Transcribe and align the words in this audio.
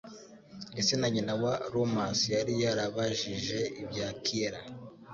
Ndetse 0.73 0.93
na 0.95 1.07
nyina 1.13 1.33
wa 1.43 1.53
Romas 1.73 2.19
yari 2.35 2.53
yarabajije 2.63 3.59
ibya 3.81 4.07
Kiera. 4.23 4.59